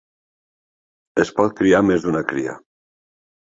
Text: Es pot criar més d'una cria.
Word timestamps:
Es 1.25 1.31
pot 1.41 1.55
criar 1.61 1.83
més 1.91 2.07
d'una 2.09 2.25
cria. 2.35 2.59